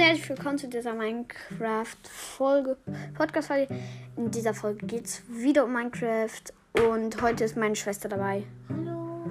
herzlich 0.00 0.30
willkommen 0.30 0.56
zu 0.56 0.66
dieser 0.66 0.94
Minecraft-Folge, 0.94 2.78
Podcast-Folge. 3.14 3.68
In 4.16 4.30
dieser 4.30 4.54
Folge 4.54 4.86
geht 4.86 5.04
es 5.04 5.22
wieder 5.28 5.66
um 5.66 5.74
Minecraft 5.74 6.40
und 6.88 7.20
heute 7.20 7.44
ist 7.44 7.54
meine 7.54 7.76
Schwester 7.76 8.08
dabei. 8.08 8.44
Hallo. 8.70 9.30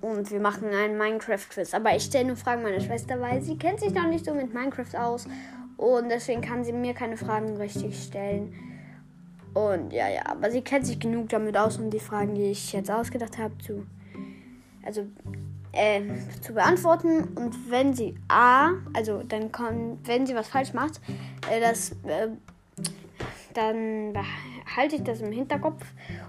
Und 0.00 0.30
wir 0.30 0.40
machen 0.40 0.68
einen 0.70 0.96
Minecraft-Quiz. 0.96 1.74
Aber 1.74 1.94
ich 1.94 2.04
stelle 2.04 2.28
nur 2.28 2.36
Fragen 2.36 2.62
meiner 2.62 2.80
Schwester, 2.80 3.20
weil 3.20 3.42
sie 3.42 3.58
kennt 3.58 3.80
sich 3.80 3.92
noch 3.92 4.06
nicht 4.06 4.24
so 4.24 4.32
mit 4.32 4.54
Minecraft 4.54 4.98
aus 4.98 5.28
und 5.76 6.08
deswegen 6.08 6.40
kann 6.40 6.64
sie 6.64 6.72
mir 6.72 6.94
keine 6.94 7.18
Fragen 7.18 7.54
richtig 7.58 8.02
stellen. 8.02 8.54
Und 9.52 9.92
ja, 9.92 10.08
ja, 10.08 10.24
aber 10.24 10.50
sie 10.50 10.62
kennt 10.62 10.86
sich 10.86 10.98
genug 10.98 11.28
damit 11.28 11.58
aus, 11.58 11.76
um 11.76 11.90
die 11.90 12.00
Fragen, 12.00 12.34
die 12.34 12.52
ich 12.52 12.72
jetzt 12.72 12.90
ausgedacht 12.90 13.36
habe, 13.36 13.52
zu, 13.58 13.86
also 14.82 15.06
äh, 15.76 16.02
zu 16.40 16.54
beantworten. 16.54 17.24
Und 17.36 17.70
wenn 17.70 17.94
sie 17.94 18.16
A, 18.28 18.70
also 18.94 19.22
dann 19.22 19.52
kommt, 19.52 20.06
wenn 20.06 20.26
sie 20.26 20.34
was 20.34 20.48
falsch 20.48 20.72
macht, 20.72 21.00
äh, 21.50 21.60
das, 21.60 21.92
äh, 22.04 22.28
dann 23.54 24.12
behalte 24.12 24.96
ich 24.96 25.02
das 25.02 25.20
im 25.20 25.32
Hinterkopf. 25.32 25.84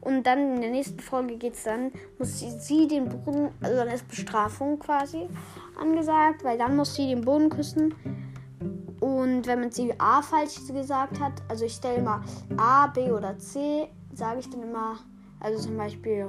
Und 0.00 0.24
dann 0.24 0.56
in 0.56 0.60
der 0.60 0.70
nächsten 0.70 1.00
Folge 1.00 1.36
geht 1.36 1.54
es 1.54 1.64
dann, 1.64 1.92
muss 2.18 2.38
sie, 2.38 2.50
sie 2.50 2.88
den 2.88 3.08
Boden, 3.08 3.50
also 3.60 3.76
dann 3.76 3.88
ist 3.88 4.08
Bestrafung 4.08 4.78
quasi 4.78 5.28
angesagt, 5.78 6.44
weil 6.44 6.56
dann 6.56 6.76
muss 6.76 6.94
sie 6.94 7.08
den 7.08 7.22
Boden 7.22 7.50
küssen. 7.50 7.94
Und 9.00 9.46
wenn 9.46 9.60
man 9.60 9.70
sie 9.70 9.92
A 9.98 10.22
falsch 10.22 10.66
gesagt 10.66 11.20
hat, 11.20 11.32
also 11.48 11.64
ich 11.64 11.74
stelle 11.74 11.96
immer 11.96 12.22
A, 12.56 12.86
B 12.86 13.10
oder 13.10 13.38
C, 13.38 13.88
sage 14.14 14.40
ich 14.40 14.50
dann 14.50 14.62
immer, 14.62 14.98
also 15.40 15.62
zum 15.62 15.76
Beispiel, 15.76 16.28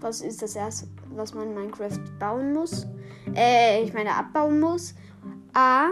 was 0.00 0.22
ist 0.22 0.40
das 0.40 0.56
erste, 0.56 0.88
was 1.18 1.34
man 1.34 1.48
in 1.48 1.54
Minecraft 1.54 1.98
bauen 2.18 2.54
muss? 2.54 2.86
Äh, 3.34 3.82
ich 3.82 3.92
meine 3.92 4.14
abbauen 4.14 4.60
muss. 4.60 4.94
A, 5.52 5.90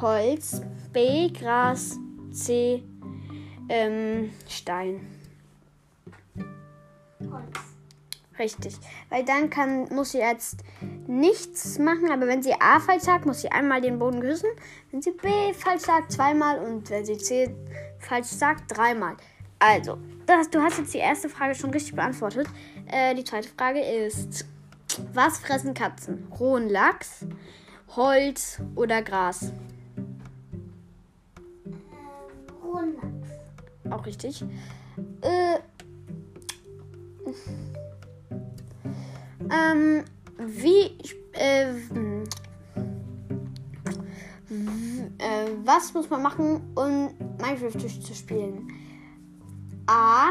Holz, 0.00 0.62
B, 0.92 1.28
Gras, 1.30 1.98
C, 2.30 2.82
ähm, 3.68 4.30
Stein. 4.48 5.06
Holz. 7.20 7.74
Richtig. 8.38 8.74
Weil 9.10 9.24
dann 9.24 9.48
kann, 9.48 9.88
muss 9.94 10.12
sie 10.12 10.18
jetzt 10.18 10.64
nichts 11.06 11.78
machen, 11.78 12.10
aber 12.10 12.26
wenn 12.26 12.42
sie 12.42 12.54
A 12.60 12.80
falsch 12.80 13.04
sagt, 13.04 13.26
muss 13.26 13.42
sie 13.42 13.50
einmal 13.50 13.80
den 13.80 13.98
Boden 13.98 14.20
küssen. 14.20 14.48
Wenn 14.90 15.02
sie 15.02 15.12
B 15.12 15.28
falsch 15.52 15.82
sagt, 15.82 16.10
zweimal 16.12 16.58
und 16.58 16.90
wenn 16.90 17.04
sie 17.04 17.16
C 17.16 17.54
falsch 18.00 18.26
sagt, 18.26 18.76
dreimal. 18.76 19.16
Also, 19.60 19.98
das, 20.26 20.50
du 20.50 20.60
hast 20.60 20.78
jetzt 20.78 20.92
die 20.94 20.98
erste 20.98 21.28
Frage 21.28 21.54
schon 21.54 21.70
richtig 21.70 21.94
beantwortet. 21.94 22.48
Äh, 22.94 23.16
die 23.16 23.24
zweite 23.24 23.48
Frage 23.48 23.80
ist, 23.80 24.44
was 25.12 25.38
fressen 25.38 25.74
Katzen? 25.74 26.28
Rohen 26.38 26.68
Lachs, 26.68 27.26
Holz 27.96 28.62
oder 28.76 29.02
Gras? 29.02 29.50
Ähm, 31.66 31.80
Rohnlachs. 32.62 33.28
Auch 33.90 34.06
richtig. 34.06 34.44
Äh, 35.22 35.58
ähm, 39.50 40.04
wie, 40.38 40.96
äh, 41.32 41.70
äh, 45.18 45.50
was 45.64 45.92
muss 45.94 46.08
man 46.08 46.22
machen, 46.22 46.62
um 46.76 47.12
Minecraft 47.40 47.72
durchzuspielen? 47.72 48.68
A. 49.88 50.28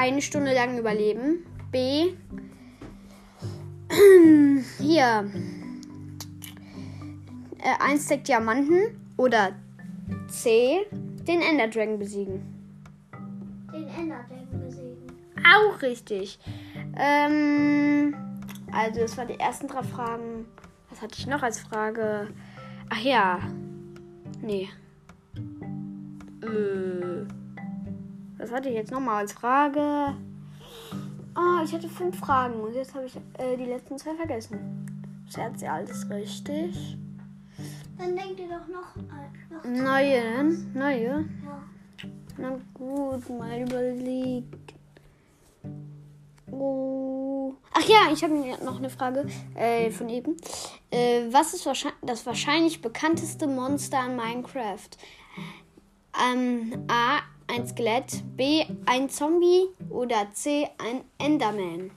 Eine 0.00 0.22
Stunde 0.22 0.54
lang 0.54 0.78
überleben. 0.78 1.44
B. 1.70 2.14
Hier. 4.78 5.30
Äh, 7.58 7.84
ein 7.84 7.98
Stack 7.98 8.24
Diamanten. 8.24 8.98
Oder 9.18 9.52
C. 10.26 10.86
Den 10.90 11.42
Ender 11.42 11.68
Dragon 11.68 11.98
besiegen. 11.98 12.40
Den 13.74 13.88
Enderdragon 13.88 14.60
besiegen. 14.64 14.96
Auch 15.44 15.82
richtig. 15.82 16.38
Ähm, 16.98 18.14
also, 18.72 19.00
das 19.00 19.18
waren 19.18 19.28
die 19.28 19.38
ersten 19.38 19.68
drei 19.68 19.82
Fragen. 19.82 20.46
Was 20.88 21.02
hatte 21.02 21.16
ich 21.18 21.26
noch 21.26 21.42
als 21.42 21.60
Frage? 21.60 22.28
Ach 22.88 23.02
ja. 23.02 23.38
Nee. 24.40 24.70
Äh, 26.42 26.99
was 28.40 28.50
hatte 28.50 28.68
ich 28.68 28.74
jetzt 28.74 28.90
nochmal 28.90 29.16
als 29.16 29.32
Frage? 29.32 30.16
Oh, 31.36 31.62
ich 31.64 31.72
hatte 31.72 31.88
fünf 31.88 32.18
Fragen 32.18 32.60
und 32.60 32.74
jetzt 32.74 32.94
habe 32.94 33.06
ich 33.06 33.16
äh, 33.38 33.56
die 33.56 33.66
letzten 33.66 33.98
zwei 33.98 34.14
vergessen. 34.14 34.58
Scherz 35.32 35.62
ja 35.62 35.74
alles 35.74 36.08
richtig. 36.10 36.96
Dann 37.98 38.16
denkt 38.16 38.40
ihr 38.40 38.48
doch 38.48 38.66
noch, 38.66 38.96
äh, 38.96 39.54
noch 39.54 39.82
Neue, 39.84 40.44
neue. 40.74 41.28
Ja. 41.44 41.62
Na 42.38 42.58
gut, 42.74 43.28
mal 43.30 43.60
überlegt. 43.60 44.74
Oh. 46.50 47.54
Ach 47.72 47.88
ja, 47.88 48.12
ich 48.12 48.24
habe 48.24 48.34
noch 48.64 48.78
eine 48.78 48.90
Frage 48.90 49.26
äh, 49.54 49.90
von 49.90 50.08
eben. 50.08 50.36
Äh, 50.90 51.24
was 51.30 51.54
ist 51.54 51.66
wahrscheinlich 51.66 52.00
das 52.02 52.26
wahrscheinlich 52.26 52.80
bekannteste 52.82 53.46
Monster 53.46 54.06
in 54.06 54.16
Minecraft? 54.16 54.88
Ähm, 56.32 56.86
A. 56.88 57.20
Ein 57.52 57.66
Skelett, 57.66 58.22
B. 58.36 58.64
Ein 58.86 59.08
Zombie 59.08 59.70
oder 59.88 60.28
C. 60.32 60.68
Ein 60.78 61.00
Enderman? 61.18 61.90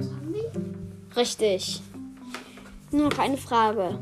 Zombie? 0.00 0.46
Richtig. 1.14 1.82
Nur 2.90 3.10
noch 3.10 3.18
eine 3.18 3.36
Frage. 3.36 3.98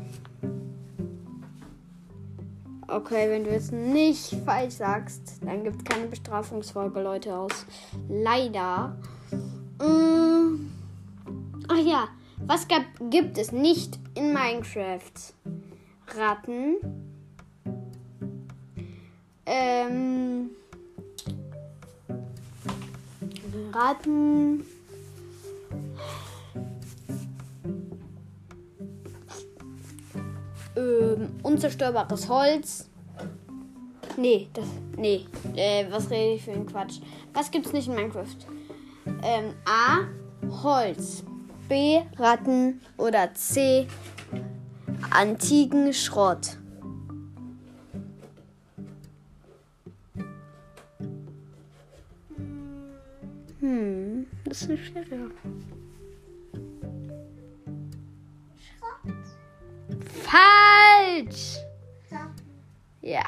Okay, 2.87 3.29
wenn 3.29 3.43
du 3.43 3.51
jetzt 3.51 3.73
nicht 3.73 4.33
falsch 4.45 4.75
sagst, 4.75 5.39
dann 5.41 5.65
gibt 5.65 5.79
es 5.79 5.83
keine 5.83 6.07
Bestrafungsfolge, 6.07 7.01
Leute, 7.01 7.35
aus. 7.35 7.65
Leider. 8.07 8.95
Mm. 9.81 10.71
Ach 11.67 11.83
ja, 11.85 12.07
was 12.45 12.65
gab, 12.69 12.83
gibt 13.09 13.37
es 13.37 13.51
nicht 13.51 13.99
in 14.15 14.31
Minecraft? 14.31 15.33
Ratten. 16.15 16.75
Ähm. 19.45 20.49
Ratten. 23.73 24.63
ähm, 30.77 31.29
unzerstörbares 31.43 32.29
Holz. 32.29 32.89
Nee, 34.15 34.47
das. 34.53 34.65
Nee. 34.95 35.25
Äh, 35.55 35.85
was 35.89 36.09
rede 36.09 36.35
ich 36.35 36.43
für 36.43 36.51
einen 36.51 36.65
Quatsch? 36.65 36.99
Was 37.33 37.51
gibt's 37.51 37.73
nicht 37.73 37.87
in 37.87 37.95
Minecraft? 37.95 38.25
Ähm, 39.23 39.53
A. 39.65 40.07
Holz. 40.63 41.23
B. 41.67 42.01
Ratten. 42.17 42.81
Oder 42.97 43.33
C. 43.33 43.87
Antiken 45.09 45.93
Schrott. 45.93 46.57
Hm, 53.59 54.27
das 54.45 54.61
ist 54.61 54.69
eine 54.69 54.77
schwere. 54.77 55.31
Falsch! 60.23 61.57
Ja. 63.01 63.23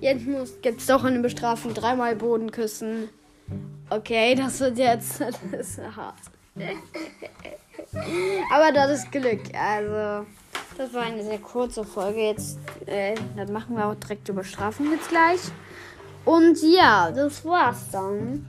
Jetzt 0.00 0.26
muss, 0.26 0.60
gibt's 0.62 0.86
doch 0.86 1.04
eine 1.04 1.18
Bestrafung. 1.20 1.74
Dreimal 1.74 2.16
Boden 2.16 2.50
küssen. 2.50 3.08
Okay, 3.90 4.34
das 4.34 4.60
wird 4.60 4.78
jetzt. 4.78 5.20
Das 5.50 5.68
ist 5.68 5.80
hart. 5.96 6.14
Aber 8.52 8.72
das 8.72 9.00
ist 9.00 9.12
Glück. 9.12 9.40
Also, 9.54 10.26
das 10.76 10.92
war 10.94 11.02
eine 11.02 11.22
sehr 11.22 11.38
kurze 11.38 11.84
Folge. 11.84 12.20
Jetzt, 12.20 12.58
äh, 12.86 13.14
dann 13.36 13.52
machen 13.52 13.76
wir 13.76 13.86
auch 13.86 13.94
direkt 13.94 14.28
die 14.28 14.32
Bestrafung 14.32 14.90
jetzt 14.92 15.08
gleich. 15.08 15.40
Und 16.24 16.58
ja, 16.62 17.10
das 17.10 17.44
war's 17.44 17.90
dann. 17.90 18.46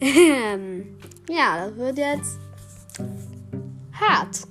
Ähm, 0.00 0.96
ja, 1.28 1.66
das 1.66 1.76
wird 1.76 1.98
jetzt 1.98 2.38
hart. 3.92 4.42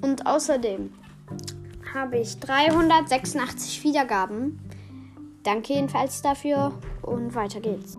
Und 0.00 0.26
außerdem 0.26 0.92
habe 1.92 2.18
ich 2.18 2.38
386 2.38 3.82
Wiedergaben. 3.82 4.60
Danke 5.42 5.74
jedenfalls 5.74 6.22
dafür 6.22 6.72
und 7.02 7.34
weiter 7.34 7.60
geht's. 7.60 7.96